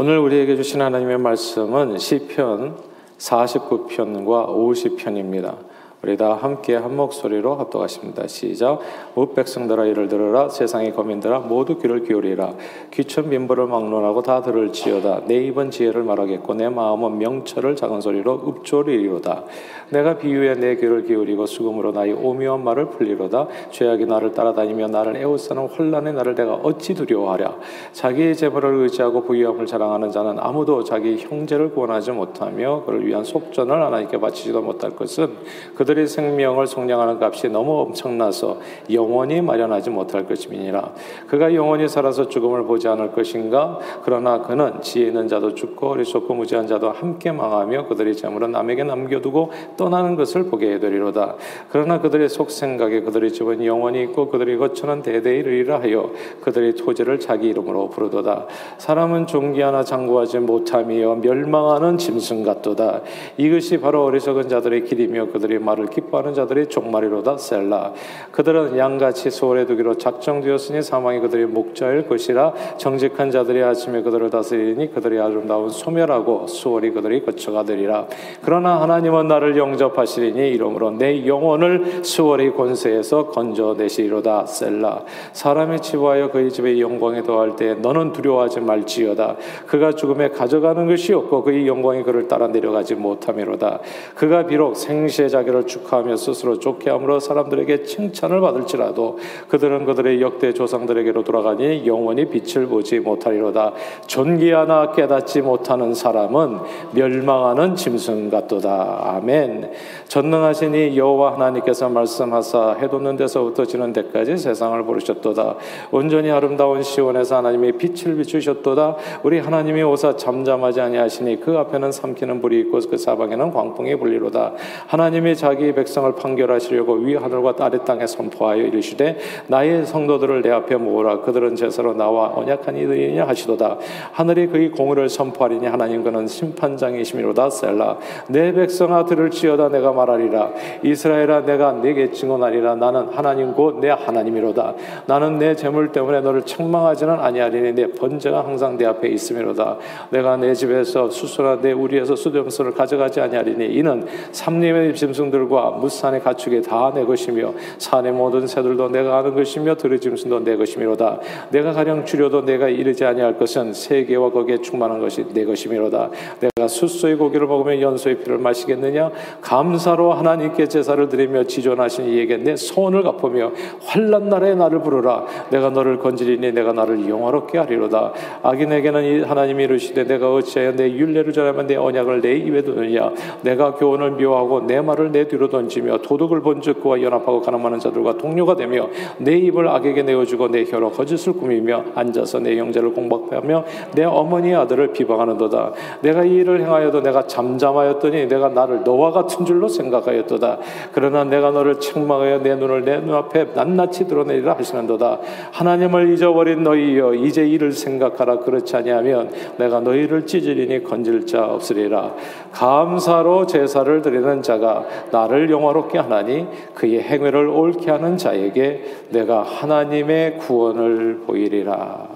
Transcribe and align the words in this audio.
오늘 0.00 0.16
우리에게 0.18 0.54
주신 0.54 0.80
하나님의 0.80 1.18
말씀은 1.18 1.98
시편 1.98 2.76
49편과 3.18 4.46
50편입니다. 4.46 5.56
우리 6.00 6.16
다 6.16 6.34
함께 6.34 6.76
한 6.76 6.94
목소리로 6.94 7.56
합독하십니다. 7.56 8.28
시작. 8.28 8.78
무 9.16 9.34
백성들아 9.34 9.84
이를 9.86 10.06
들으라. 10.06 10.48
세상의 10.48 10.94
거민들아 10.94 11.40
모두 11.40 11.76
귀를 11.78 12.04
기울이라. 12.04 12.54
귀천 12.92 13.30
빈부를 13.30 13.66
막론하고 13.66 14.22
다 14.22 14.40
들을지어다. 14.42 15.22
내 15.26 15.42
입은 15.46 15.72
지혜를 15.72 16.04
말하겠고 16.04 16.54
내 16.54 16.68
마음은 16.68 17.18
명철을 17.18 17.74
작은 17.74 18.00
소리로 18.00 18.44
읍조리리로다. 18.46 19.42
내가 19.90 20.18
비유에 20.18 20.54
내 20.54 20.76
귀를 20.76 21.04
기울이고 21.04 21.46
수금으로 21.46 21.90
나의 21.90 22.12
오묘한 22.12 22.62
말을 22.62 22.90
풀리로다. 22.90 23.48
죄악이 23.70 24.06
나를 24.06 24.32
따라다니며 24.32 24.86
나를 24.88 25.16
애워싸는 25.16 25.66
혼란의 25.66 26.12
나를 26.12 26.36
내가 26.36 26.54
어찌 26.54 26.94
두려워하랴. 26.94 27.56
자기의 27.90 28.36
재물을 28.36 28.72
의지하고 28.82 29.24
부유함을 29.24 29.66
자랑하는 29.66 30.12
자는 30.12 30.36
아무도 30.38 30.84
자기 30.84 31.16
형제를 31.18 31.72
구원하지 31.72 32.12
못하며 32.12 32.84
그를 32.84 33.04
위한 33.04 33.24
속전을 33.24 33.82
하나님께 33.82 34.20
바치지도 34.20 34.62
못할 34.62 34.90
것은 34.90 35.34
그 35.74 35.87
그들의 35.88 36.06
생명을 36.06 36.66
속량하는 36.66 37.18
값이 37.18 37.48
너무 37.48 37.80
엄청나서 37.80 38.58
영원히 38.92 39.40
마련하지 39.40 39.88
못할 39.88 40.26
것임이니라. 40.26 40.92
그가 41.28 41.54
영원히 41.54 41.88
살아서 41.88 42.28
죽음을 42.28 42.64
보지 42.64 42.88
않을 42.88 43.12
것인가? 43.12 43.78
그러나 44.02 44.42
그는 44.42 44.82
지혜 44.82 45.06
있는 45.06 45.28
자도 45.28 45.54
죽고 45.54 45.88
어리석고 45.92 46.34
무지한 46.34 46.66
자도 46.66 46.90
함께 46.90 47.32
망하며 47.32 47.86
그들의 47.86 48.16
재물은 48.16 48.52
남에게 48.52 48.84
남겨두고 48.84 49.50
떠나는 49.78 50.14
것을 50.16 50.50
보게 50.50 50.74
해드리로다. 50.74 51.36
그러나 51.70 52.02
그들의 52.02 52.28
속 52.28 52.50
생각에 52.50 53.00
그들의 53.00 53.32
집은 53.32 53.64
영원히 53.64 54.02
있고 54.02 54.28
그들의 54.28 54.58
거처는 54.58 55.00
대대에 55.00 55.38
이르리라 55.38 55.80
하여 55.80 56.10
그들의 56.42 56.74
토지를 56.74 57.18
자기 57.18 57.48
이름으로 57.48 57.88
부르도다. 57.88 58.46
사람은 58.76 59.26
종기 59.26 59.62
하나 59.62 59.82
장구하지 59.82 60.40
못하며 60.40 61.14
멸망하는 61.14 61.96
짐승 61.96 62.42
같도다. 62.42 63.00
이것이 63.38 63.80
바로 63.80 64.04
어리석은 64.04 64.50
자들의 64.50 64.84
길이며 64.84 65.28
그들의 65.28 65.58
말 65.60 65.77
말을 65.78 65.86
기뻐하는 65.86 66.34
자들의 66.34 66.68
종말이로다 66.68 67.38
셀라. 67.38 67.92
그들은 68.32 68.76
양같이 68.76 69.30
소홀해 69.30 69.66
두기로 69.66 69.94
작정되었으니 69.94 70.82
사망이 70.82 71.20
그들의 71.20 71.46
목자일 71.46 72.08
것이라 72.08 72.52
정직한 72.76 73.30
자들이 73.30 73.62
아침에 73.62 74.02
그들을 74.02 74.28
다스리니 74.30 74.92
그들이 74.92 75.18
아름다운 75.18 75.70
소멸하고 75.70 76.46
수월이 76.48 76.90
그들이 76.90 77.24
거처가 77.24 77.64
되리라. 77.64 78.06
그러나 78.42 78.80
하나님은 78.82 79.28
나를 79.28 79.56
영접하시리니 79.56 80.50
이러므로 80.50 80.90
내 80.90 81.26
영혼을 81.26 82.04
수월의 82.04 82.54
권세에서 82.54 83.28
건져내시리로다 83.28 84.46
셀라. 84.46 85.04
사람이 85.32 85.80
치부하여 85.80 86.30
그의 86.30 86.50
집에 86.50 86.80
영광에 86.80 87.22
더할 87.22 87.56
때 87.56 87.74
너는 87.74 88.12
두려워하지 88.12 88.60
말지어다. 88.60 89.36
그가 89.66 89.92
죽음에 89.92 90.30
가져가는 90.30 90.86
것이 90.86 91.12
없고 91.12 91.44
그의 91.44 91.66
영광이 91.66 92.02
그를 92.02 92.28
따라 92.28 92.48
내려가지 92.48 92.94
못함이로다. 92.94 93.80
그가 94.14 94.46
비록 94.46 94.76
생시의 94.76 95.30
자기를 95.30 95.67
축하하며 95.68 96.16
스스로 96.16 96.58
좋게 96.58 96.90
함으로 96.90 97.20
사람들에게 97.20 97.84
칭찬을 97.84 98.40
받을지라도 98.40 99.18
그들은 99.48 99.84
그들의 99.84 100.20
역대 100.20 100.52
조상들에게로 100.52 101.22
돌아가니 101.22 101.86
영원히 101.86 102.24
빛을 102.24 102.66
보지 102.66 102.98
못하리로다. 102.98 103.72
존귀하나 104.06 104.90
깨닫지 104.92 105.42
못하는 105.42 105.94
사람은 105.94 106.58
멸망하는 106.92 107.76
짐승 107.76 108.30
같도다. 108.30 109.02
아멘. 109.04 109.70
전능하시니 110.08 110.98
여호와 110.98 111.34
하나님께서 111.34 111.88
말씀하사 111.88 112.76
해돋는 112.80 113.16
데서부터 113.16 113.64
지는 113.64 113.92
데까지 113.92 114.36
세상을 114.36 114.82
부르셨도다. 114.84 115.56
온전히 115.92 116.30
아름다운 116.30 116.82
시온에서 116.82 117.36
하나님이 117.36 117.72
빛을 117.72 118.16
비추셨도다. 118.16 118.96
우리 119.22 119.38
하나님이 119.38 119.82
오사 119.82 120.16
잠잠하지 120.16 120.80
아니하시니 120.80 121.40
그 121.40 121.56
앞에는 121.58 121.92
삼키는 121.92 122.40
불이 122.40 122.60
있고 122.60 122.78
그 122.90 122.96
사방에는 122.96 123.52
광풍이 123.52 123.96
불리로다. 123.96 124.52
하나님이 124.86 125.36
자기 125.36 125.57
백성을 125.72 126.14
판결하시려고 126.14 126.94
위 126.94 127.14
하늘과 127.14 127.54
아래 127.60 127.78
땅에 127.84 128.06
선포하여 128.06 128.62
이르시되 128.62 129.16
나의 129.46 129.86
성도들을 129.86 130.42
내 130.42 130.50
앞에 130.50 130.76
모으라. 130.76 131.20
그들은 131.20 131.56
제사로 131.56 131.94
나와 131.94 132.32
언약한 132.34 132.76
이들이냐 132.76 133.26
하시도다. 133.26 133.78
하늘이 134.12 134.48
그의 134.48 134.70
공의를 134.70 135.08
선포하리니 135.08 135.66
하나님 135.66 136.02
그는 136.04 136.26
심판장이시미로다. 136.26 137.50
셀라. 137.50 137.98
내 138.28 138.52
백성아 138.52 139.04
들을지어다 139.06 139.68
내가 139.70 139.92
말하리라. 139.92 140.50
이스라엘아 140.82 141.44
내가 141.44 141.72
내게 141.72 142.10
증언하리라. 142.10 142.76
나는 142.76 143.08
하나님 143.08 143.54
곧 143.54 143.78
내 143.78 143.90
하나님이로다. 143.90 144.74
나는 145.06 145.38
내 145.38 145.54
재물 145.54 145.92
때문에 145.92 146.20
너를 146.20 146.42
책망하지는 146.42 147.14
아니하리니 147.14 147.72
내 147.74 147.86
번제가 147.92 148.44
항상 148.44 148.76
내 148.76 148.86
앞에 148.86 149.08
있음이로다. 149.08 149.76
내가 150.10 150.36
내 150.36 150.54
집에서 150.54 151.10
수수나 151.10 151.60
내 151.60 151.72
우리에서 151.72 152.16
수렴수를 152.16 152.72
가져가지 152.72 153.20
아니하리니 153.20 153.66
이는 153.74 154.04
삼림의 154.32 154.94
짐승들 154.94 155.47
들과 155.48 155.70
무산의 155.70 156.20
가축이 156.20 156.62
다내 156.62 157.04
것이며 157.04 157.52
산의 157.78 158.12
모든 158.12 158.46
새들도 158.46 158.90
내가 158.90 159.18
아는 159.18 159.34
것이며 159.34 159.74
들의 159.74 159.98
짐승도 159.98 160.44
내 160.44 160.56
것이미로다. 160.56 161.18
내가 161.50 161.72
가령 161.72 162.04
줄여도 162.04 162.44
내가 162.44 162.68
이르지 162.68 163.04
아니할 163.04 163.38
것은 163.38 163.72
세계와 163.72 164.30
거기에 164.30 164.58
충만한 164.58 165.00
것이 165.00 165.26
내 165.32 165.44
것이미로다. 165.44 166.10
내가 166.40 166.68
숫소의 166.68 167.16
고기를 167.16 167.46
먹으며 167.46 167.80
연소의 167.80 168.18
피를 168.18 168.38
마시겠느냐? 168.38 169.10
감사로 169.40 170.12
하나님께 170.12 170.68
제사를 170.68 171.08
드리며 171.08 171.44
지존하신 171.44 172.06
이에게 172.10 172.36
내 172.36 172.54
소원을 172.54 173.02
갚으며 173.02 173.52
환란 173.80 174.28
날에 174.28 174.54
나를 174.54 174.82
부르라. 174.82 175.24
내가 175.50 175.70
너를 175.70 175.98
건지리니 175.98 176.52
내가 176.52 176.72
나를 176.72 177.08
영화롭게 177.08 177.58
하리로다. 177.58 178.12
악인에게는 178.42 179.24
하나님이 179.24 179.64
이르시되 179.64 180.04
내가 180.04 180.34
어찌하여 180.34 180.76
내 180.76 180.90
윤례를 180.90 181.32
전하면 181.32 181.66
내 181.66 181.76
언약을 181.76 182.20
내 182.20 182.36
입에 182.36 182.62
두느냐? 182.62 183.12
내가 183.42 183.74
교훈을 183.74 184.12
미워하고 184.12 184.66
내 184.66 184.80
말을 184.80 185.12
내 185.12 185.26
뒤로 185.26 185.37
던지며 185.46 185.98
도둑을 185.98 186.40
본즉 186.40 186.82
그와 186.82 187.00
연합하고 187.00 187.40
가늠하는 187.42 187.78
자들과 187.78 188.18
동료가 188.18 188.56
되며 188.56 188.88
내 189.18 189.36
입을 189.36 189.68
악에게 189.68 190.02
내어주고 190.02 190.48
내 190.48 190.64
혀로 190.64 190.90
거짓을 190.90 191.34
꾸미며 191.34 191.84
앉아서 191.94 192.40
내 192.40 192.58
형제를 192.58 192.92
공박하며 192.94 193.64
내 193.94 194.02
어머니의 194.02 194.56
아들을 194.56 194.92
비방하는도다. 194.92 195.72
내가 196.00 196.24
이 196.24 196.38
일을 196.38 196.62
행하여도 196.62 197.02
내가 197.02 197.26
잠잠하였더니 197.26 198.26
내가 198.26 198.48
나를 198.48 198.82
너와 198.84 199.12
같은 199.12 199.44
줄로 199.44 199.68
생각하였도다. 199.68 200.58
그러나 200.92 201.24
내가 201.24 201.50
너를 201.50 201.78
책망하여 201.78 202.42
내 202.42 202.54
눈을 202.56 202.84
내 202.84 202.98
눈앞에 202.98 203.48
낱낱이 203.54 204.08
드러내리라 204.08 204.54
하시는도다. 204.54 205.18
하나님을 205.52 206.12
잊어버린 206.12 206.62
너희여 206.62 207.14
이제 207.14 207.46
이를 207.46 207.72
생각하라. 207.72 208.38
그렇지 208.38 208.76
아니하면 208.76 209.30
내가 209.58 209.80
너희를 209.80 210.26
찢으리니 210.26 210.84
건질 210.84 211.26
자 211.26 211.44
없으리라. 211.44 212.14
감사로 212.52 213.46
제사를 213.46 214.02
드리는 214.02 214.42
자가 214.42 214.84
나를 215.10 215.27
영화롭게 215.50 215.98
하나니 215.98 216.46
그의 216.74 217.02
행위를 217.02 217.46
옳게 217.48 217.90
하는 217.90 218.16
자에게 218.16 219.06
내가 219.10 219.42
하나님의 219.42 220.38
구원을 220.38 221.24
보이리라. 221.26 222.08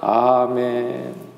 아멘. 0.00 1.28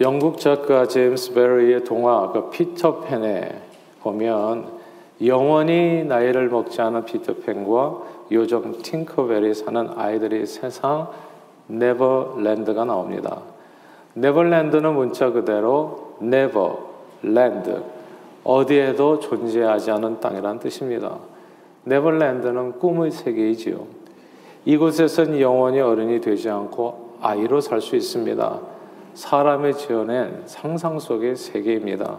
영국 0.00 0.38
작가 0.38 0.88
제임스 0.88 1.34
베리의 1.34 1.84
동화 1.84 2.32
그 2.32 2.50
피터팬에 2.50 3.62
보면 4.00 4.72
영원히 5.24 6.04
나이를 6.04 6.48
먹지 6.48 6.80
않은 6.82 7.04
피터팬과 7.04 7.98
요정 8.32 8.82
팅커벨이 8.82 9.54
사는 9.54 9.90
아이들의 9.96 10.46
세상 10.46 11.08
네버랜드가 11.68 12.84
나옵니다. 12.84 13.53
네버랜드는 14.14 14.94
문자 14.94 15.30
그대로 15.30 16.16
never 16.20 16.78
land 17.22 17.82
어디에도 18.44 19.18
존재하지 19.18 19.90
않은 19.90 20.20
땅이란 20.20 20.58
뜻입니다. 20.58 21.18
네버랜드는 21.84 22.78
꿈의 22.78 23.10
세계이지요. 23.10 23.86
이곳에선 24.64 25.40
영원히 25.40 25.80
어른이 25.80 26.20
되지 26.20 26.48
않고 26.48 27.16
아이로 27.20 27.60
살 27.60 27.80
수 27.80 27.96
있습니다. 27.96 28.60
사람의 29.14 29.74
지어낸 29.74 30.42
상상 30.46 30.98
속의 30.98 31.36
세계입니다. 31.36 32.18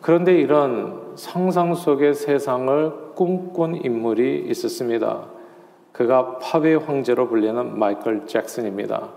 그런데 0.00 0.34
이런 0.38 1.12
상상 1.16 1.74
속의 1.74 2.14
세상을 2.14 3.14
꿈꾼 3.14 3.84
인물이 3.84 4.46
있었습니다. 4.48 5.24
그가 5.92 6.38
팝의 6.38 6.78
황제로 6.78 7.28
불리는 7.28 7.78
마이클 7.78 8.26
잭슨입니다. 8.26 9.08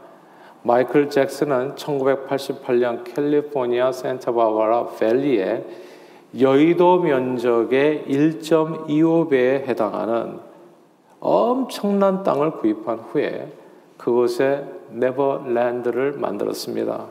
마이클 0.62 1.10
잭슨은 1.10 1.76
1988년 1.76 3.04
캘리포니아 3.06 3.94
센타바바라 3.94 4.88
밸리에 5.00 5.66
여의도 6.40 7.00
면적의 7.00 8.04
1.25배에 8.08 9.66
해당하는 9.68 10.40
엄청난 11.22 12.24
땅을 12.24 12.52
구입한 12.52 13.00
후에 13.00 13.52
그곳에 13.98 14.66
네버랜드를 14.92 16.14
만들었습니다. 16.14 17.06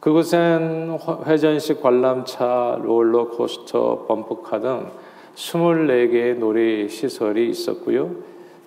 그곳엔 0.00 0.98
회전식 1.24 1.82
관람차, 1.82 2.80
롤러코스터, 2.82 4.04
범프카 4.06 4.60
등 4.60 4.90
24개의 5.34 6.38
놀이 6.38 6.88
시설이 6.88 7.48
있었고요. 7.48 8.10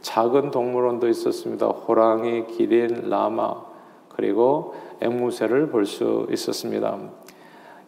작은 0.01 0.51
동물원도 0.51 1.07
있었습니다. 1.09 1.67
호랑이, 1.67 2.47
기린, 2.47 3.09
라마 3.09 3.66
그리고 4.17 4.73
앵무새를 4.99 5.69
볼 5.69 5.85
수 5.85 6.27
있었습니다. 6.31 6.97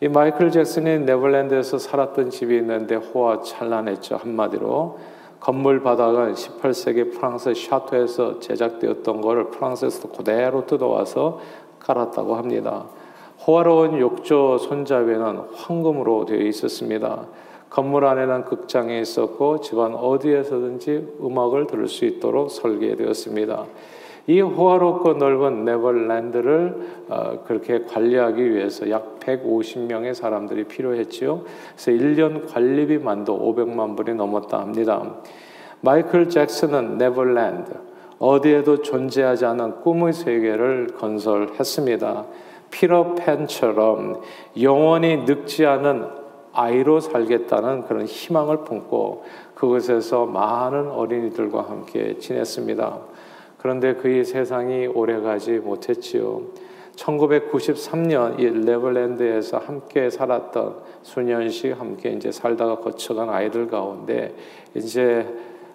이 0.01 0.07
마이클 0.07 0.51
잭슨이 0.51 0.99
네덜란드에서 0.99 1.77
살았던 1.77 2.29
집이 2.29 2.55
있는데 2.57 2.95
호화찬란했죠. 2.95 4.15
한마디로 4.15 4.97
건물 5.41 5.81
바닥은 5.83 6.33
18세기 6.33 7.13
프랑스 7.13 7.53
샤토에서 7.53 8.39
제작되었던 8.39 9.21
것을 9.21 9.49
프랑스에서 9.49 10.09
그대로 10.09 10.65
뜯어와서 10.65 11.39
깔았다고 11.79 12.35
합니다. 12.35 12.85
호화로운 13.45 13.99
욕조 13.99 14.57
손잡이는 14.57 15.37
황금으로 15.53 16.25
되어 16.25 16.39
있었습니다. 16.41 17.25
건물 17.69 18.05
안에는 18.05 18.45
극장이 18.45 19.01
있었고 19.01 19.61
집안 19.61 19.93
어디에서든지 19.95 21.17
음악을 21.21 21.67
들을 21.67 21.87
수 21.87 22.05
있도록 22.05 22.51
설계되었습니다. 22.51 23.65
이 24.29 24.41
호화롭고 24.41 25.13
넓은 25.13 25.65
네덜란드를 25.65 26.75
어, 27.09 27.39
그렇게 27.47 27.81
관리하기 27.81 28.53
위해서 28.53 28.87
약 28.91 29.19
150명의 29.19 30.13
사람들이 30.13 30.65
필요했지요. 30.65 31.41
그래서 31.73 31.91
1년 31.91 32.47
관리비만도 32.47 33.39
500만 33.39 33.97
불이 33.97 34.13
넘었다 34.13 34.59
합니다. 34.59 35.15
마이클 35.81 36.29
잭슨은 36.29 36.99
네덜란드 36.99 37.71
어디에도 38.19 38.83
존재하지 38.83 39.45
않은 39.45 39.81
꿈의 39.81 40.13
세계를 40.13 40.89
건설했습니다. 40.99 42.25
피러팬처럼 42.69 44.21
영원히 44.61 45.23
늙지 45.25 45.65
않은 45.65 46.05
아이로 46.53 46.99
살겠다는 46.99 47.85
그런 47.85 48.05
희망을 48.05 48.63
품고 48.63 49.23
그곳에서 49.55 50.27
많은 50.27 50.91
어린이들과 50.91 51.63
함께 51.63 52.19
지냈습니다. 52.19 53.08
그런데 53.59 53.94
그의 53.94 54.25
세상이 54.25 54.88
오래가지 54.88 55.59
못했지요. 55.59 56.41
1993년 56.95 58.39
이 58.39 58.45
레벌랜드에서 58.65 59.57
함께 59.57 60.09
살았던 60.09 60.77
수년씩 61.03 61.79
함께 61.79 62.11
이제 62.11 62.31
살다가 62.31 62.79
거쳐간 62.79 63.29
아이들 63.29 63.67
가운데 63.67 64.33
이제 64.73 65.25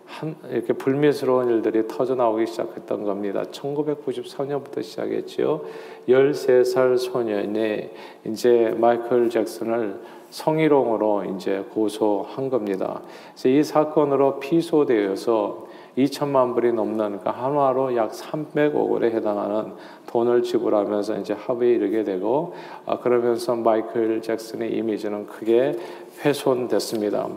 한 0.06 0.36
이렇게 0.50 0.75
불미스러운 0.75 1.48
일들이 1.48 1.88
터져 1.88 2.14
나오기 2.14 2.46
시작했던 2.46 3.04
겁니다. 3.04 3.42
1994년부터 3.50 4.82
시작했지요. 4.82 5.62
13살 6.08 6.98
소년이 6.98 7.90
이제 8.26 8.75
마이클 8.78 9.30
잭슨을 9.30 10.00
성희롱으로 10.28 11.25
이제 11.37 11.64
고소한 11.72 12.50
겁니다. 12.50 13.00
이 13.46 13.62
사건으로 13.62 14.40
피소되어서 14.40 15.74
2천만 15.96 16.55
불이 16.55 16.73
넘는 16.73 16.96
그러니까 16.96 17.31
한화로 17.31 17.96
약 17.96 18.11
300억 18.12 18.91
원에 18.91 19.11
해당하는 19.11 19.73
돈을 20.08 20.43
지불하면서 20.43 21.19
이제 21.19 21.35
합의에 21.35 21.75
이르게 21.75 22.05
되고 22.05 22.55
아, 22.87 22.99
그러면서 22.99 23.55
마이클 23.55 24.20
잭슨의 24.23 24.73
이미지는 24.76 25.26
크게 25.26 25.76
훼손됐습니다. 26.25 27.29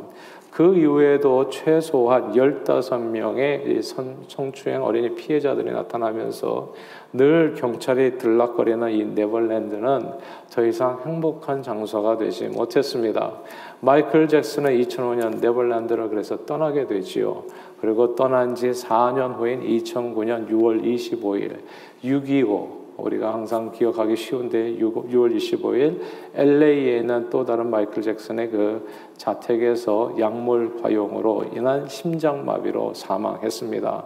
그 0.57 0.75
이후에도 0.75 1.51
최소한 1.51 2.31
15명의 2.31 3.79
성추행 4.27 4.83
어린이 4.83 5.13
피해자들이 5.13 5.71
나타나면서 5.71 6.73
늘 7.13 7.53
경찰이 7.53 8.17
들락거리는 8.17 8.91
이 8.91 9.05
네덜란드는 9.05 10.13
더 10.51 10.65
이상 10.65 10.99
행복한 11.05 11.61
장소가 11.61 12.17
되지 12.17 12.47
못했습니다. 12.47 13.33
마이클 13.81 14.27
잭슨은 14.27 14.81
2005년 14.81 15.39
네덜란드를 15.41 16.09
그래서 16.09 16.45
떠나게 16.45 16.87
되지요. 16.87 17.43
그리고 17.81 18.15
떠난 18.15 18.55
지 18.55 18.69
4년 18.71 19.37
후인 19.37 19.61
2009년 19.61 20.49
6월 20.49 20.83
25일 20.83 21.59
6.25 22.03 22.87
우리가 22.97 23.31
항상 23.33 23.71
기억하기 23.71 24.15
쉬운데 24.15 24.77
6 24.79 24.97
월 25.15 25.29
25일 25.31 26.01
LA에 26.33 26.97
있는 26.97 27.29
또 27.29 27.45
다른 27.45 27.69
마이클 27.69 28.01
잭슨의 28.01 28.49
그 28.49 28.87
자택에서 29.17 30.15
약물 30.19 30.81
과용으로 30.81 31.45
인한 31.55 31.87
심장마비로 31.87 32.95
사망했습니다. 32.95 34.05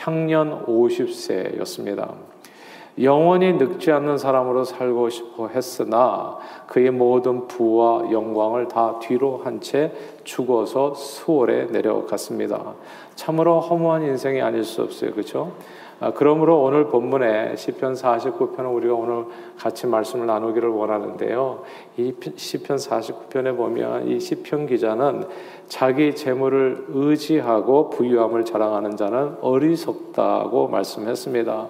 향년 0.00 0.66
50세였습니다. 0.66 2.14
영원히 3.00 3.54
늙지 3.54 3.90
않는 3.90 4.18
사람으로 4.18 4.64
살고 4.64 5.08
싶어 5.08 5.48
했으나 5.48 6.36
그의 6.66 6.90
모든 6.90 7.46
부와 7.48 8.10
영광을 8.12 8.68
다 8.68 8.98
뒤로 9.00 9.40
한 9.44 9.60
채 9.60 9.92
죽어서 10.24 10.94
수월에 10.94 11.66
내려갔습니다. 11.66 12.74
참으로 13.14 13.60
허무한 13.60 14.02
인생이 14.02 14.40
아닐 14.40 14.64
수 14.64 14.82
없어요. 14.82 15.12
그렇죠? 15.12 15.52
아, 16.00 16.12
그러므로 16.12 16.60
오늘 16.60 16.86
본문에 16.86 17.54
시편 17.54 17.94
49편을 17.94 18.74
우리가 18.74 18.92
오늘 18.92 19.26
같이 19.56 19.86
말씀을 19.86 20.26
나누기를 20.26 20.68
원하는데요. 20.68 21.62
이 21.96 22.12
시편 22.34 22.76
49편에 22.76 23.56
보면 23.56 24.08
이 24.08 24.18
시편 24.18 24.66
기자는 24.66 25.28
자기 25.68 26.16
재물을 26.16 26.86
의지하고 26.88 27.90
부유함을 27.90 28.44
자랑하는 28.44 28.96
자는 28.96 29.36
어리석다고 29.42 30.66
말씀했습니다. 30.68 31.68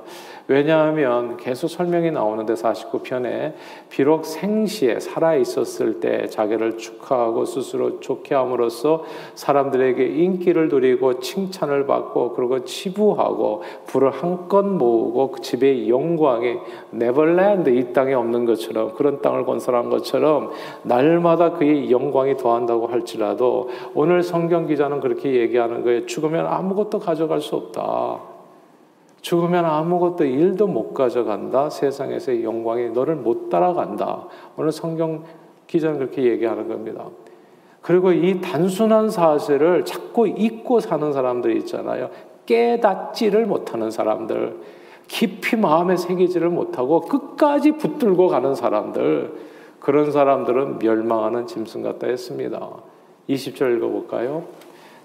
왜냐하면 0.49 1.37
계속 1.37 1.69
설명이 1.69 2.11
나오는데 2.11 2.55
49편에 2.55 3.55
비록 3.89 4.25
생시에 4.25 5.01
살아 5.01 5.35
있었을 5.37 6.01
때 6.01 6.27
자기를 6.27 6.79
축하하고 6.79 7.45
스스로 7.45 8.01
좋게 8.01 8.35
함으로써 8.35 9.05
사람들에게 9.35 10.05
인기를 10.05 10.69
누리고 10.69 11.21
칭찬을 11.21 11.87
받고 11.87 12.33
그리고 12.33 12.65
치부하고 12.65 13.63
부를 13.87 14.11
한껏 14.11 14.65
모으고 14.65 15.31
그 15.33 15.41
집의 15.41 15.89
영광이 15.89 16.57
네벌랜드 16.91 17.71
이 17.71 17.93
땅에 17.93 18.15
없는 18.15 18.45
것처럼 18.45 18.95
그런 18.95 19.21
땅을 19.21 19.45
건설한 19.45 19.91
것처럼 19.91 20.51
날마다 20.83 21.53
그의 21.53 21.91
영광이 21.91 22.37
더한다고 22.37 22.87
할지라도 22.87 23.69
오늘 23.95 24.23
성경 24.23 24.67
기자는 24.67 25.01
그렇게 25.01 25.35
얘기하는 25.35 25.83
거예요. 25.85 26.07
죽으면 26.07 26.47
아무것도 26.47 26.99
가져갈 26.99 27.41
수 27.41 27.57
없다. 27.57 28.32
죽으면 29.23 29.65
아무것도 29.65 30.25
일도 30.25 30.67
못 30.67 30.93
가져간다. 30.93 31.71
세상에서의 31.71 32.45
영광이 32.45 32.91
너를 32.91 33.15
못 33.15 33.49
따라간다. 33.49 34.27
오늘 34.57 34.73
성경 34.73 35.25
기자는 35.67 35.99
그렇게 35.99 36.25
얘기하는 36.25 36.69
겁니다. 36.69 37.07
그리고 37.81 38.13
이 38.13 38.41
단순한 38.41 39.11
사실을 39.11 39.85
자꾸 39.85 40.29
잊고 40.29 40.81
사는 40.81 41.13
사람들이 41.13 41.59
있잖아요. 41.61 42.11
깨닫지를 42.47 43.47
못하는 43.47 43.91
사람들, 43.91 44.57
깊이 45.09 45.57
마음에 45.57 45.97
새기지를 45.97 46.49
못하고 46.49 47.01
끝까지 47.01 47.73
붙들고 47.73 48.29
가는 48.29 48.55
사람들, 48.55 49.33
그런 49.81 50.13
사람들은 50.13 50.79
멸망하는 50.79 51.47
짐승 51.47 51.83
같다 51.83 52.07
했습니다. 52.07 52.71
20절 53.29 53.77
읽어볼까요? 53.77 54.45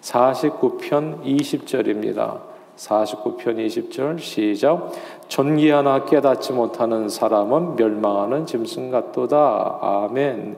49편 0.01 1.23
20절입니다. 1.23 2.56
49편 2.77 3.57
20절 3.57 4.19
시작 4.19 4.91
존귀하나 5.27 6.05
깨닫지 6.05 6.53
못하는 6.53 7.09
사람은 7.09 7.75
멸망하는 7.75 8.45
짐승 8.45 8.91
같도다. 8.91 9.79
아멘. 9.81 10.57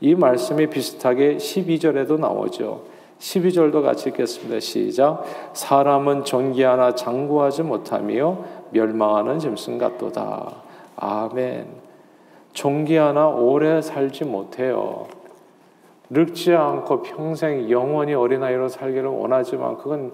이 0.00 0.14
말씀이 0.14 0.68
비슷하게 0.68 1.36
12절에도 1.36 2.18
나오죠. 2.18 2.82
12절도 3.18 3.82
같이 3.82 4.10
읽겠습니다. 4.10 4.60
시작. 4.60 5.24
사람은 5.52 6.24
존귀하나 6.24 6.94
장구하지 6.94 7.64
못하며 7.64 8.38
멸망하는 8.70 9.40
짐승 9.40 9.78
같도다. 9.78 10.52
아멘. 10.96 11.66
존귀하나 12.52 13.28
오래 13.28 13.82
살지 13.82 14.24
못해요. 14.24 15.06
늙지 16.10 16.54
않고 16.54 17.02
평생 17.02 17.68
영원히 17.68 18.14
어린아이로 18.14 18.68
살기를 18.68 19.08
원하지만 19.08 19.76
그건 19.76 20.12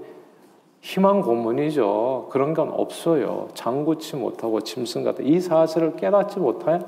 희망 0.84 1.22
고문이죠. 1.22 2.28
그런 2.30 2.52
건 2.52 2.68
없어요. 2.68 3.48
장구치 3.54 4.16
못하고 4.16 4.60
짐승 4.60 5.02
같다. 5.02 5.22
이 5.22 5.40
사실을 5.40 5.96
깨닫지 5.96 6.38
못해? 6.38 6.78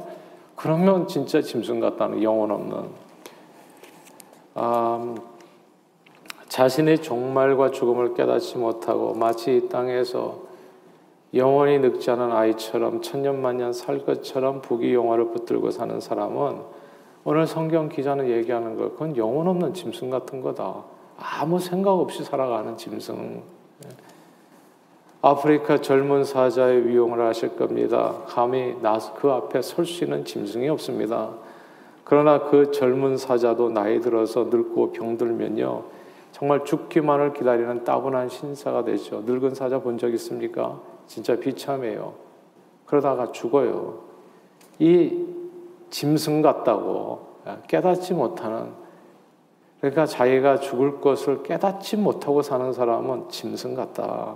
그러면 0.55 1.09
진짜 1.09 1.41
짐승 1.41 1.81
같다는 1.81 2.23
영혼 2.23 2.50
없는. 2.50 2.76
아, 4.55 5.15
자신의 6.47 6.99
종말과 6.99 7.71
죽음을 7.71 8.12
깨닫지 8.12 8.59
못하고 8.59 9.15
마치 9.15 9.57
이 9.57 9.69
땅에서 9.71 10.41
영원히 11.33 11.79
늙지 11.79 12.11
않은 12.11 12.33
아이처럼 12.33 13.00
천년만년 13.00 13.73
살 13.73 14.05
것처럼 14.05 14.61
부귀영화를 14.61 15.31
붙들고 15.31 15.71
사는 15.71 15.99
사람은 16.00 16.61
오늘 17.25 17.47
성경 17.47 17.88
기자는 17.88 18.29
얘기하는 18.29 18.76
거 18.76 18.91
그건 18.91 19.17
영혼 19.17 19.49
없는 19.49 19.73
짐승 19.73 20.11
같은 20.11 20.43
거다. 20.43 20.85
아무 21.17 21.59
생각 21.59 21.93
없이 21.93 22.23
살아가는 22.25 22.76
짐승. 22.76 23.55
아프리카 25.23 25.80
젊은 25.80 26.25
사자의 26.25 26.87
위용을 26.87 27.21
하실 27.21 27.56
겁니다. 27.56 28.23
감히 28.26 28.76
그 29.16 29.30
앞에 29.30 29.62
설 29.62 29.85
수 29.85 30.04
있는 30.04 30.25
짐승이 30.25 30.68
없습니다. 30.68 31.30
그러나 32.04 32.45
그 32.45 32.71
젊은 32.71 33.16
사자도 33.16 33.71
나이 33.71 34.00
들어서 34.00 34.45
늙고 34.45 34.92
병들면요. 34.92 35.83
정말 36.30 36.64
죽기만을 36.64 37.33
기다리는 37.33 37.83
따분한 37.83 38.28
신사가 38.28 38.85
되죠. 38.85 39.23
늙은 39.26 39.54
사자 39.54 39.80
본 39.80 39.99
적 39.99 40.12
있습니까? 40.14 40.80
진짜 41.06 41.35
비참해요. 41.37 42.14
그러다가 42.85 43.33
죽어요. 43.33 44.00
이 44.78 45.25
짐승 45.90 46.42
같다고 46.42 47.26
깨닫지 47.66 48.14
못하는 48.14 48.71
그러니까 49.87 50.07
자기가 50.07 50.59
죽을 50.59 51.00
것을 51.00 51.45
깨닫지 51.45 51.97
못하고 51.97 52.43
사는 52.43 52.73
사람은 52.73 53.28
짐승 53.28 53.76
같다. 53.76 54.35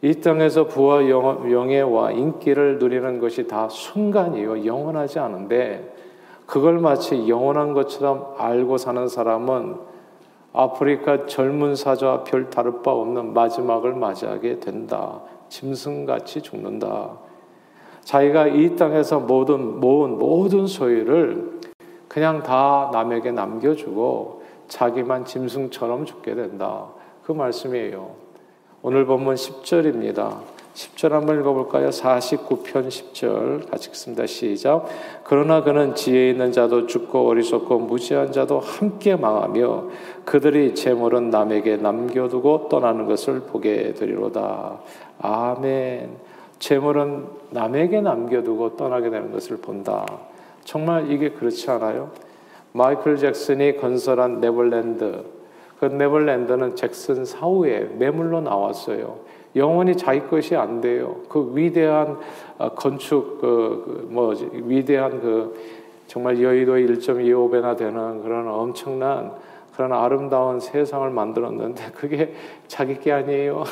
이 0.00 0.14
땅에서 0.20 0.68
부와 0.68 1.08
영예와 1.08 2.12
인기를 2.12 2.78
누리는 2.78 3.18
것이 3.18 3.48
다 3.48 3.68
순간이요. 3.68 4.64
영원하지 4.64 5.18
않은데 5.18 5.92
그걸 6.46 6.78
마치 6.78 7.26
영원한 7.28 7.72
것처럼 7.72 8.34
알고 8.38 8.78
사는 8.78 9.08
사람은 9.08 9.76
아프리카 10.52 11.26
젊은 11.26 11.74
사자와 11.74 12.22
별 12.22 12.48
다를 12.48 12.82
바 12.82 12.92
없는 12.92 13.34
마지막을 13.34 13.94
맞이하게 13.94 14.60
된다. 14.60 15.20
짐승같이 15.48 16.42
죽는다. 16.42 17.10
자기가 18.02 18.46
이 18.48 18.76
땅에서 18.76 19.18
모든 19.18 19.80
모은 19.80 20.16
모든 20.16 20.68
소유를 20.68 21.60
그냥 22.06 22.44
다 22.44 22.90
남에게 22.92 23.32
남겨주고 23.32 24.43
자기만 24.68 25.24
짐승처럼 25.24 26.04
죽게 26.04 26.34
된다. 26.34 26.88
그 27.24 27.32
말씀이에요. 27.32 28.10
오늘 28.82 29.06
본문 29.06 29.34
10절입니다. 29.34 30.54
10절 30.74 31.10
한번 31.10 31.40
읽어볼까요? 31.40 31.90
49편 31.90 32.88
10절 32.88 33.70
같이 33.70 33.90
읽습니다. 33.90 34.26
시작. 34.26 34.86
그러나 35.22 35.62
그는 35.62 35.94
지혜 35.94 36.30
있는 36.30 36.50
자도 36.50 36.86
죽고 36.86 37.28
어리석고 37.28 37.78
무지한 37.78 38.32
자도 38.32 38.58
함께 38.58 39.14
망하며 39.14 39.84
그들이 40.24 40.74
재물은 40.74 41.30
남에게 41.30 41.76
남겨두고 41.76 42.68
떠나는 42.68 43.06
것을 43.06 43.40
보게 43.42 43.94
되리로다. 43.94 44.80
아멘. 45.20 46.10
재물은 46.58 47.26
남에게 47.50 48.00
남겨두고 48.00 48.76
떠나게 48.76 49.10
되는 49.10 49.30
것을 49.32 49.58
본다. 49.58 50.04
정말 50.64 51.10
이게 51.10 51.30
그렇지 51.30 51.70
않아요? 51.70 52.10
마이클 52.76 53.16
잭슨이 53.16 53.76
건설한 53.76 54.40
네벌랜드 54.40 55.24
그 55.78 55.84
네벌랜드는 55.84 56.74
잭슨 56.74 57.24
사후에 57.24 57.84
매물로 57.98 58.40
나왔어요. 58.40 59.20
영원히 59.54 59.96
자기 59.96 60.26
것이 60.26 60.56
안 60.56 60.80
돼요. 60.80 61.20
그 61.28 61.52
위대한 61.54 62.18
어, 62.58 62.70
건축, 62.70 63.40
그, 63.40 63.84
그 63.86 64.08
뭐지, 64.10 64.50
위대한 64.52 65.20
그 65.20 65.56
정말 66.08 66.42
여의도 66.42 66.74
1.25배나 66.74 67.76
되는 67.76 68.22
그런 68.22 68.48
엄청난 68.48 69.32
그런 69.76 69.92
아름다운 69.92 70.58
세상을 70.58 71.08
만들었는데 71.10 71.92
그게 71.92 72.34
자기 72.66 72.98
게 72.98 73.12
아니에요. 73.12 73.62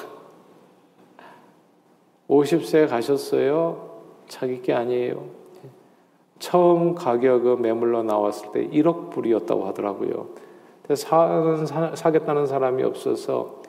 50세 2.30 2.88
가셨어요? 2.88 3.90
자기 4.28 4.62
게 4.62 4.72
아니에요. 4.72 5.41
처음 6.42 6.96
가격은 6.96 7.62
매물로 7.62 8.02
나왔을 8.02 8.50
때 8.50 8.68
1억 8.68 9.10
불이었다고 9.10 9.64
하더라고요. 9.66 10.26
사는, 10.92 11.94
사 11.94 12.10
겠다는 12.10 12.46
사람이 12.48 12.82
없어서 12.82 13.60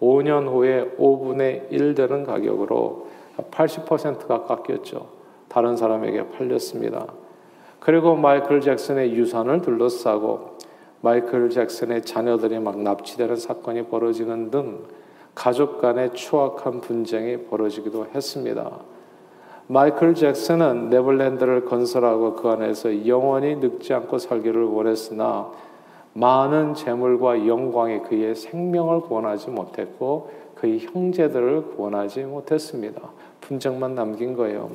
5년 0.00 0.48
후에 0.48 0.96
5분의 0.98 1.70
1 1.70 1.94
되는 1.94 2.24
가격으로 2.24 3.08
80%가 3.50 4.44
깎였죠. 4.44 5.08
다른 5.48 5.76
사람에게 5.76 6.30
팔렸습니다. 6.30 7.06
그리고 7.80 8.16
마이클 8.16 8.62
잭슨의 8.62 9.12
유산을 9.12 9.60
둘러싸고 9.60 10.56
마이클 11.02 11.50
잭슨의 11.50 12.00
자녀들이 12.00 12.60
막 12.60 12.78
납치되는 12.80 13.36
사건이 13.36 13.88
벌어지는 13.88 14.50
등 14.50 14.84
가족 15.34 15.82
간의 15.82 16.14
추악한 16.14 16.80
분쟁이 16.80 17.44
벌어지기도 17.44 18.06
했습니다. 18.14 18.80
마이클 19.68 20.14
잭슨은 20.14 20.90
네벌랜드를 20.90 21.64
건설하고 21.64 22.34
그 22.34 22.48
안에서 22.48 23.06
영원히 23.06 23.56
늙지 23.56 23.94
않고 23.94 24.18
살기를 24.18 24.64
원했으나 24.64 25.50
많은 26.14 26.74
재물과 26.74 27.46
영광이 27.46 28.00
그의 28.00 28.34
생명을 28.34 29.00
구원하지 29.02 29.50
못했고 29.50 30.30
그의 30.56 30.80
형제들을 30.80 31.74
구원하지 31.74 32.24
못했습니다. 32.24 33.00
분쟁만 33.40 33.94
남긴 33.94 34.36
거예요. 34.36 34.70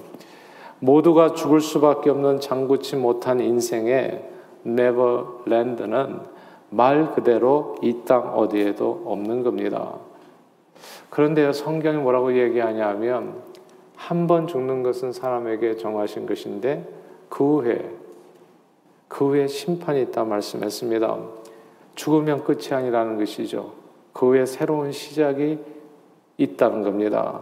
모두가 0.79 1.33
죽을 1.33 1.61
수밖에 1.61 2.09
없는 2.09 2.39
장구치 2.39 2.95
못한 2.95 3.39
인생의 3.39 4.23
네버랜드는 4.63 6.19
말 6.69 7.11
그대로 7.13 7.75
이 7.81 8.03
땅 8.05 8.37
어디에도 8.37 9.03
없는 9.05 9.43
겁니다. 9.43 9.93
그런데요, 11.09 11.53
성경이 11.53 11.97
뭐라고 11.97 12.37
얘기하냐면 12.37 13.35
한 13.97 14.27
번 14.27 14.47
죽는 14.47 14.83
것은 14.83 15.11
사람에게 15.11 15.75
정하신 15.75 16.25
것인데 16.27 16.87
그 17.29 17.57
후에 17.61 17.91
그 19.07 19.25
후에 19.29 19.47
심판이 19.47 20.01
있다 20.03 20.23
말씀했습니다. 20.23 21.17
죽으면 21.95 22.43
끝이 22.43 22.69
아니라는 22.71 23.17
것이죠. 23.17 23.73
그 24.13 24.27
후에 24.27 24.45
새로운 24.45 24.91
시작이 24.91 25.57
있다는 26.37 26.83
겁니다. 26.83 27.41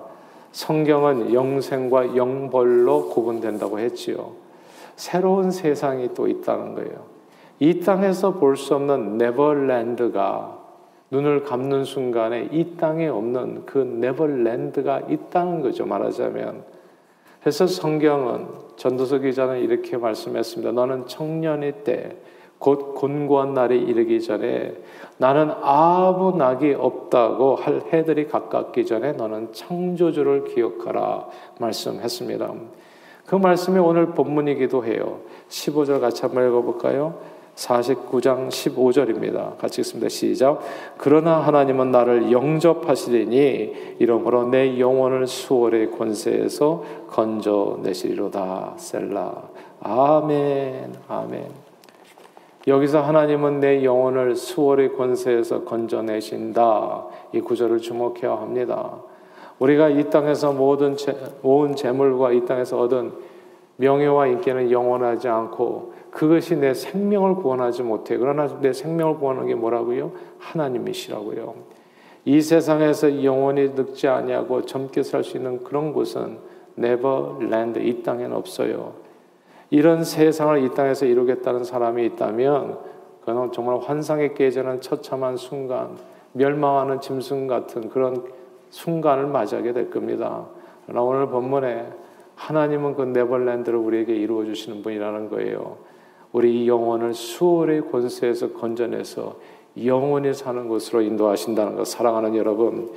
성경은 0.54 1.34
영생과 1.34 2.16
영벌로 2.16 3.10
구분된다고 3.10 3.80
했지요. 3.80 4.32
새로운 4.96 5.52
세상이 5.52 6.14
또 6.14 6.28
있다는 6.28 6.76
거예요. 6.76 7.04
이 7.60 7.82
땅에서 7.82 8.34
볼 8.36 8.56
수 8.56 8.76
없는 8.76 9.18
네버랜드가 9.18 10.55
눈을 11.12 11.44
감는 11.44 11.84
순간에 11.84 12.50
이 12.52 12.78
땅에 12.78 13.08
없는 13.08 13.66
그 13.66 13.78
네버랜드가 13.78 15.02
있다는 15.10 15.62
거죠. 15.62 15.86
말하자면 15.86 16.64
그래서 17.46 17.68
성경은 17.68 18.48
전도서 18.76 19.20
기자는 19.20 19.60
이렇게 19.60 19.98
말씀했습니다. 19.98 20.72
너는 20.72 21.06
청년의 21.06 21.84
때, 21.84 22.18
곧 22.58 22.96
곤고한 22.96 23.54
날이 23.54 23.80
이르기 23.80 24.20
전에 24.20 24.74
나는 25.18 25.52
아무 25.62 26.36
낙이 26.36 26.74
없다고 26.74 27.56
할 27.56 27.84
해들이 27.94 28.28
가깝기 28.30 28.88
전에 28.88 29.12
너는 29.12 29.54
창조주를 29.54 30.46
기억하라 30.46 31.28
말씀했습니다. 31.60 32.52
그 33.28 33.36
말씀이 33.36 33.78
오늘 33.78 34.08
본문이기도 34.08 34.84
해요. 34.84 35.20
15절 35.50 36.02
같이 36.02 36.24
한번 36.24 36.48
읽어볼까요? 36.48 37.20
49장 37.56 38.50
15절입니다. 38.50 39.58
같이 39.58 39.82
읽습니다. 39.82 40.10
시작. 40.10 40.60
그러나 40.98 41.40
하나님은 41.40 41.92
나를 41.92 42.32
영접하시리니 42.32 43.96
이러므로 44.00 44.48
내 44.48 44.80
영혼을 44.80 45.26
수월의 45.26 45.92
권세에서 45.92 46.84
건져내시리로다. 47.10 48.74
셀라. 48.78 49.44
아멘. 49.82 50.96
아멘. 51.08 51.66
여기서 52.68 53.02
하나님은 53.02 53.60
내 53.60 53.84
영혼을 53.84 54.36
수월의 54.36 54.94
권세에서 54.94 55.64
건져내신다. 55.64 57.06
이 57.34 57.40
구절을 57.40 57.80
주목해야 57.80 58.32
합니다. 58.32 58.98
우리가 59.60 59.90
이 59.90 60.10
땅에서 60.10 60.52
모든 60.52 60.98
재, 60.98 61.16
모은 61.42 61.76
재물과 61.76 62.34
이 62.34 62.46
땅에서 62.46 62.80
얻은 62.82 63.35
명예와 63.78 64.28
인기는 64.28 64.72
영원하지 64.72 65.28
않고 65.28 65.94
그것이 66.12 66.56
내 66.56 66.74
생명을 66.74 67.36
구원하지 67.36 67.84
못해. 67.84 68.18
그러나 68.18 68.48
내 68.62 68.72
생명을 68.72 69.18
구원하는 69.18 69.48
게 69.48 69.56
뭐라고요? 69.56 70.12
하나님이시라고요. 70.40 71.56
이 72.26 72.42
세상에서 72.42 73.24
영원히 73.24 73.70
늙지 73.76 74.08
아니하고 74.08 74.66
젊게 74.66 75.04
살 75.04 75.24
수 75.24 75.38
있는 75.38 75.64
그런 75.64 75.94
곳은 75.94 76.38
네버랜드 76.76 77.80
이 77.80 78.02
땅에는 78.02 78.36
없어요. 78.36 78.94
이런 79.70 80.04
세상을 80.04 80.64
이 80.64 80.70
땅에서 80.74 81.06
이루겠다는 81.06 81.64
사람이 81.64 82.06
있다면 82.06 82.80
그는 83.26 83.52
정말 83.52 83.80
환상에 83.80 84.34
깨지는 84.34 84.82
처참한 84.82 85.36
순간, 85.36 85.98
멸망하는 86.34 87.02
짐승 87.02 87.48
같은 87.48 87.90
그런 87.90 88.24
순간을 88.70 89.28
맞이하게 89.28 89.74
될 89.74 89.90
겁니다. 89.90 90.46
그러나 90.86 91.02
오늘 91.02 91.28
본문에 91.28 91.88
하나님은 92.36 92.96
그 92.96 93.02
네버랜드를 93.02 93.78
우리에게 93.78 94.16
이루어 94.16 94.46
주시는 94.46 94.84
분이라는 94.84 95.30
거예요. 95.30 95.78
우리 96.32 96.68
영혼을 96.68 97.14
수월의 97.14 97.90
권세에서 97.90 98.52
건져내서 98.54 99.38
영원히 99.86 100.34
사는 100.34 100.68
곳으로 100.68 101.02
인도하신다는 101.02 101.76
것 101.76 101.88
사랑하는 101.88 102.36
여러분 102.36 102.90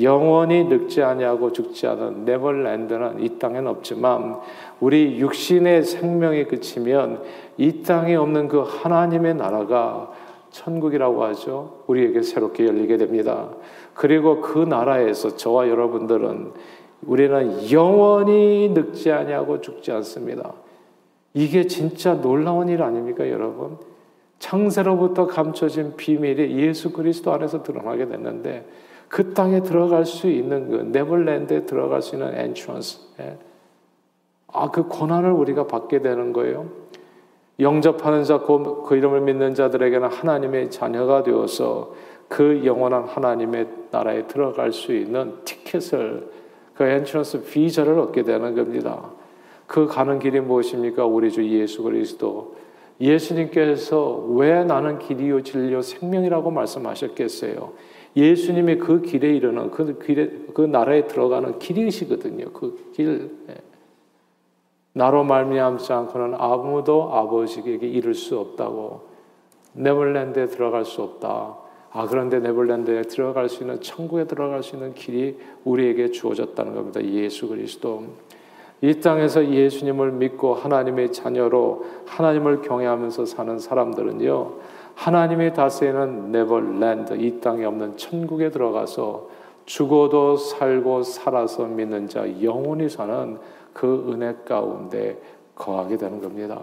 영원히 0.00 0.64
늙지 0.64 1.02
아니하고 1.02 1.52
죽지 1.52 1.86
않은 1.86 2.24
네벌랜드는 2.24 3.22
이 3.22 3.38
땅엔 3.38 3.66
없지만 3.66 4.40
우리 4.80 5.20
육신의 5.20 5.84
생명이 5.84 6.44
그치면 6.44 7.22
이 7.56 7.82
땅에 7.82 8.16
없는 8.16 8.48
그 8.48 8.60
하나님의 8.60 9.36
나라가 9.36 10.10
천국이라고 10.50 11.24
하죠. 11.24 11.82
우리에게 11.86 12.22
새롭게 12.22 12.66
열리게 12.66 12.96
됩니다. 12.96 13.48
그리고 13.94 14.40
그 14.40 14.58
나라에서 14.58 15.36
저와 15.36 15.68
여러분들은 15.68 16.52
우리는 17.06 17.70
영원히 17.70 18.68
늙지 18.70 19.10
아니하고 19.12 19.60
죽지 19.60 19.92
않습니다. 19.92 20.52
이게 21.32 21.66
진짜 21.66 22.14
놀라운 22.14 22.68
일 22.68 22.82
아닙니까, 22.82 23.28
여러분? 23.28 23.78
창세로부터 24.38 25.26
감춰진 25.26 25.96
비밀이 25.96 26.58
예수 26.60 26.92
그리스도 26.92 27.32
안에서 27.32 27.62
드러나게 27.62 28.06
됐는데 28.06 28.66
그 29.08 29.32
땅에 29.32 29.62
들어갈 29.62 30.04
수 30.04 30.28
있는 30.28 30.68
그 30.68 30.76
네벌랜드에 30.76 31.66
들어갈 31.66 32.02
수 32.02 32.14
있는 32.16 32.36
엔트런스 32.36 32.98
예. 33.20 33.38
아 34.52 34.70
그 34.70 34.84
고난을 34.84 35.30
우리가 35.32 35.66
받게 35.66 36.00
되는 36.00 36.32
거예요. 36.32 36.68
영접하는 37.60 38.24
자, 38.24 38.40
그, 38.40 38.82
그 38.84 38.96
이름을 38.96 39.20
믿는 39.22 39.54
자들에게는 39.54 40.08
하나님의 40.08 40.70
자녀가 40.70 41.22
되어서 41.22 41.94
그 42.28 42.62
영원한 42.64 43.04
하나님의 43.04 43.68
나라에 43.90 44.26
들어갈 44.26 44.72
수 44.72 44.92
있는 44.92 45.34
티켓을 45.44 46.28
그 46.74 46.84
엔트런스 46.84 47.44
비자를 47.44 47.98
얻게 47.98 48.22
되는 48.22 48.54
겁니다. 48.54 49.10
그 49.66 49.86
가는 49.86 50.18
길이 50.18 50.40
무엇입니까? 50.40 51.06
우리 51.06 51.30
주 51.30 51.46
예수 51.48 51.82
그리스도. 51.82 52.56
예수님께서 53.00 54.24
왜 54.30 54.64
나는 54.64 54.98
길이요 54.98 55.42
진리요 55.42 55.82
생명이라고 55.82 56.50
말씀하셨겠어요? 56.50 57.72
예수님이 58.16 58.76
그 58.76 59.02
길에 59.02 59.34
이르는 59.34 59.70
그 59.70 59.98
길에 59.98 60.30
그 60.54 60.62
나라에 60.62 61.06
들어가는 61.06 61.58
길이시거든요. 61.58 62.52
그 62.52 62.90
길. 62.94 63.30
예. 63.48 63.54
나로 64.92 65.24
말미암지 65.24 65.92
않고는 65.92 66.34
아무도 66.38 67.12
아버지에게 67.12 67.88
이를 67.88 68.14
수 68.14 68.38
없다고 68.38 69.08
네벌랜드에 69.72 70.46
들어갈 70.46 70.84
수 70.84 71.02
없다. 71.02 71.63
아 71.96 72.08
그런데 72.08 72.40
네벌랜드에 72.40 73.02
들어갈 73.02 73.48
수 73.48 73.62
있는 73.62 73.80
천국에 73.80 74.24
들어갈 74.24 74.64
수 74.64 74.74
있는 74.74 74.94
길이 74.94 75.38
우리에게 75.62 76.10
주어졌다는 76.10 76.74
겁니다. 76.74 77.02
예수 77.04 77.46
그리스도. 77.46 78.02
이 78.80 79.00
땅에서 79.00 79.48
예수님을 79.48 80.10
믿고 80.10 80.54
하나님의 80.54 81.12
자녀로 81.12 81.86
하나님을 82.06 82.62
경외하면서 82.62 83.26
사는 83.26 83.60
사람들은요. 83.60 84.52
하나님이 84.96 85.52
다스리는 85.52 86.32
네벌랜드 86.32 87.14
이 87.14 87.40
땅에 87.40 87.64
없는 87.64 87.96
천국에 87.96 88.50
들어가서 88.50 89.28
죽어도 89.64 90.36
살고 90.36 91.04
살아서 91.04 91.64
믿는 91.64 92.08
자 92.08 92.26
영원히 92.42 92.88
사는 92.88 93.38
그 93.72 94.10
은혜 94.12 94.34
가운데 94.44 95.16
거하게 95.54 95.96
되는 95.96 96.20
겁니다. 96.20 96.60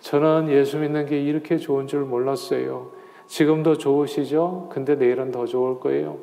저는 0.00 0.48
예수 0.48 0.78
믿는 0.78 1.04
게 1.04 1.20
이렇게 1.20 1.58
좋은 1.58 1.86
줄 1.86 2.00
몰랐어요. 2.00 3.03
지금도 3.26 3.78
좋으시죠? 3.78 4.68
근데 4.70 4.94
내일은 4.94 5.30
더 5.30 5.46
좋을 5.46 5.80
거예요. 5.80 6.18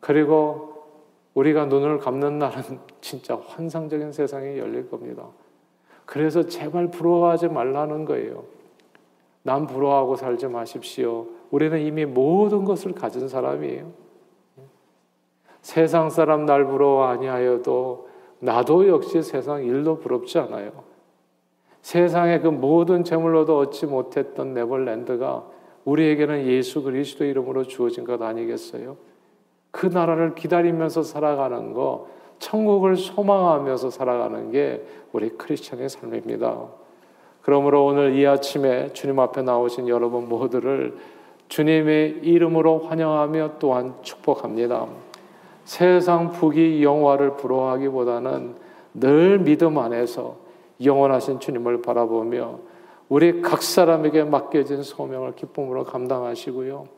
그리고 0.00 0.72
우리가 1.34 1.66
눈을 1.66 1.98
감는 1.98 2.38
날은 2.38 2.62
진짜 3.00 3.36
환상적인 3.46 4.12
세상이 4.12 4.58
열릴 4.58 4.88
겁니다. 4.90 5.26
그래서 6.04 6.46
제발 6.46 6.90
부러워하지 6.90 7.48
말라는 7.48 8.04
거예요. 8.04 8.44
남 9.42 9.66
부러워하고 9.66 10.16
살지 10.16 10.48
마십시오. 10.48 11.26
우리는 11.50 11.80
이미 11.80 12.04
모든 12.04 12.64
것을 12.64 12.92
가진 12.92 13.28
사람이에요. 13.28 13.90
세상 15.62 16.10
사람 16.10 16.44
날 16.44 16.66
부러워 16.66 17.04
아니하여도 17.04 18.08
나도 18.40 18.88
역시 18.88 19.22
세상 19.22 19.64
일도 19.64 20.00
부럽지 20.00 20.38
않아요. 20.40 20.72
세상의 21.82 22.42
그 22.42 22.48
모든 22.48 23.04
재물로도 23.04 23.58
얻지 23.58 23.86
못했던 23.86 24.54
네벌랜드가 24.54 25.44
우리에게는 25.84 26.46
예수 26.46 26.82
그리스도 26.82 27.24
이름으로 27.24 27.64
주어진 27.64 28.04
것 28.04 28.20
아니겠어요? 28.20 28.96
그 29.70 29.86
나라를 29.86 30.34
기다리면서 30.34 31.02
살아가는 31.02 31.72
거, 31.72 32.08
천국을 32.38 32.96
소망하면서 32.96 33.90
살아가는 33.90 34.50
게 34.50 34.84
우리 35.12 35.30
크리스천의 35.30 35.88
삶입니다. 35.88 36.66
그러므로 37.42 37.86
오늘 37.86 38.14
이 38.16 38.26
아침에 38.26 38.92
주님 38.92 39.18
앞에 39.18 39.42
나오신 39.42 39.88
여러분 39.88 40.28
모두를 40.28 40.96
주님의 41.48 42.20
이름으로 42.22 42.80
환영하며 42.80 43.58
또한 43.58 43.94
축복합니다. 44.02 44.86
세상 45.64 46.30
부귀 46.30 46.82
영화를 46.82 47.36
부러워하기보다는 47.36 48.54
늘 48.94 49.38
믿음 49.38 49.78
안에서 49.78 50.36
영원하신 50.82 51.40
주님을 51.40 51.82
바라보며 51.82 52.58
우리 53.12 53.42
각 53.42 53.62
사람에게 53.62 54.24
맡겨진 54.24 54.82
소명을 54.82 55.34
기쁨으로 55.34 55.84
감당하시고요. 55.84 56.88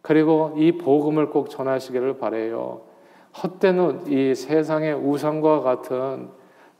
그리고 0.00 0.54
이 0.56 0.70
복음을 0.78 1.30
꼭 1.30 1.50
전하시기를 1.50 2.18
바래요. 2.18 2.82
헛되는 3.42 4.06
이 4.06 4.32
세상의 4.36 4.94
우상과 4.94 5.62
같은 5.62 6.28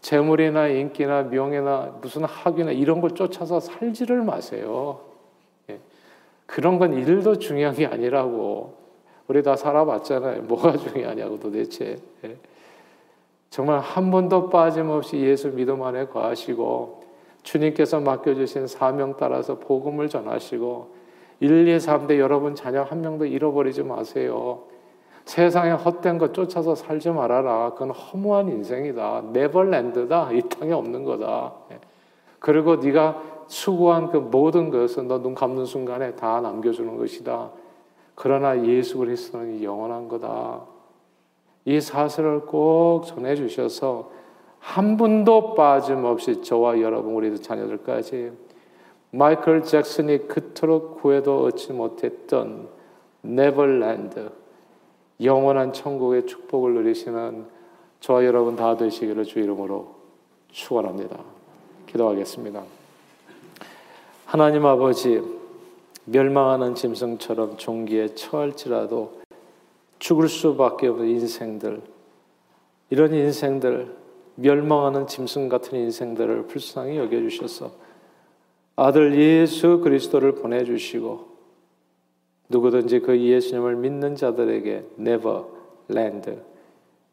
재물이나 0.03 0.69
인기나 0.69 1.25
명예나 1.25 1.99
무슨 2.01 2.23
학위나 2.23 2.71
이런 2.71 3.01
걸 3.01 3.11
쫓아서 3.11 3.59
살지를 3.59 4.23
마세요. 4.23 5.01
예. 5.69 5.81
그런 6.47 6.79
건 6.79 6.93
일도 6.93 7.41
중요한 7.41 7.75
게 7.75 7.87
아니라고. 7.87 8.75
우리 9.27 9.43
다 9.43 9.57
살아봤잖아요. 9.57 10.43
뭐가 10.43 10.77
중요하냐고 10.77 11.41
도대체. 11.41 11.97
예. 12.23 12.37
정말 13.51 13.81
한 13.81 14.13
번도 14.13 14.49
빠짐없이 14.49 15.17
예수 15.17 15.51
믿음 15.51 15.83
안에 15.83 16.07
거하시고 16.07 17.00
주님께서 17.43 18.01
맡겨주신 18.01 18.67
사명 18.67 19.17
따라서 19.19 19.59
복음을 19.59 20.09
전하시고 20.09 21.01
1, 21.41 21.69
2, 21.69 21.77
3대 21.79 22.19
여러분 22.19 22.55
자녀 22.55 22.83
한 22.83 23.01
명도 23.01 23.27
잃어버리지 23.27 23.83
마세요. 23.83 24.65
세상에 25.25 25.71
헛된 25.71 26.19
것 26.19 26.35
쫓아서 26.35 26.75
살지 26.75 27.11
말아라. 27.11 27.71
그건 27.71 27.91
허무한 27.91 28.49
인생이다. 28.49 29.25
네벌랜드다. 29.33 30.33
이 30.33 30.43
땅에 30.43 30.73
없는 30.73 31.05
거다. 31.05 31.53
예. 31.73 31.79
그리고 32.39 32.77
네가 32.77 33.23
수고한 33.47 34.11
그 34.11 34.17
모든 34.17 34.71
것은 34.71 35.09
너 35.09 35.19
눈 35.19 35.35
감는 35.35 35.67
순간에 35.67 36.15
다 36.15 36.41
남겨주는 36.41 36.97
것이다. 36.97 37.51
그러나 38.15 38.65
예수 38.67 38.99
그리스도는 38.99 39.63
영원한 39.63 40.09
거다. 40.09 40.61
이 41.65 41.81
사실을 41.81 42.47
꼭 42.47 43.05
전해 43.07 43.35
주셔서 43.35 44.11
한 44.61 44.97
분도 44.97 45.55
빠짐없이 45.55 46.43
저와 46.43 46.81
여러분 46.81 47.15
우리 47.15 47.37
자녀들까지 47.41 48.33
마이클 49.11 49.63
잭슨이 49.63 50.29
그토록 50.29 51.01
구해도 51.01 51.45
얻지 51.45 51.73
못했던 51.73 52.69
네벌랜드 53.23 54.31
영원한 55.23 55.73
천국의 55.73 56.27
축복을 56.27 56.75
누리시는 56.75 57.47
저와 58.01 58.25
여러분 58.25 58.57
다 58.57 58.77
되시기를 58.77 59.25
주 59.25 59.41
이름으로 59.41 59.95
축원합니다. 60.49 61.19
기도하겠습니다. 61.87 62.63
하나님 64.25 64.65
아버지 64.65 65.21
멸망하는 66.05 66.75
짐승처럼 66.75 67.57
종기에 67.57 68.15
처할지라도 68.15 69.21
죽을 69.99 70.29
수밖에 70.29 70.89
없는 70.89 71.09
인생들, 71.09 71.83
이런 72.89 73.13
인생들, 73.13 74.00
멸망하는 74.41 75.07
짐승 75.07 75.49
같은 75.49 75.79
인생들을 75.79 76.47
불쌍히 76.47 76.97
여겨주셔서 76.97 77.71
아들 78.77 79.19
예수 79.19 79.81
그리스도를 79.81 80.37
보내주시고 80.37 81.29
누구든지 82.49 83.01
그 83.01 83.21
예수님을 83.21 83.77
믿는 83.77 84.17
자들에게 84.17 84.85
land, 85.91 86.39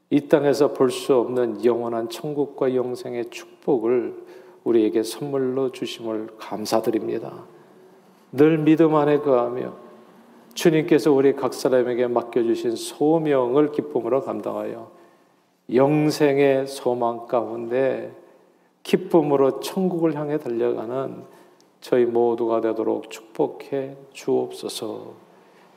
이 0.10 0.22
땅에서 0.22 0.74
볼 0.74 0.90
수 0.90 1.16
없는 1.16 1.66
영원한 1.66 2.10
천국과 2.10 2.74
영생의 2.74 3.30
축복을 3.30 4.16
우리에게 4.64 5.04
선물로 5.04 5.72
주심을 5.72 6.28
감사드립니다. 6.38 7.44
늘 8.32 8.58
믿음 8.58 8.96
안에 8.96 9.20
거하며 9.20 9.76
주님께서 10.54 11.12
우리 11.12 11.36
각 11.36 11.54
사람에게 11.54 12.08
맡겨주신 12.08 12.76
소명을 12.76 13.72
기쁨으로 13.72 14.22
감당하여 14.22 14.97
영생의 15.74 16.68
소망 16.68 17.28
가운데 17.28 18.12
기쁨으로 18.84 19.60
천국을 19.60 20.16
향해 20.16 20.38
달려가는 20.38 21.24
저희 21.82 22.06
모두가 22.06 22.62
되도록 22.62 23.10
축복해 23.10 23.96
주옵소서 24.14 25.14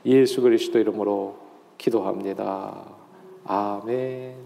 예수 0.06 0.40
그리스도 0.40 0.78
이름으로 0.78 1.36
기도합니다. 1.76 2.84
아멘. 3.44 4.36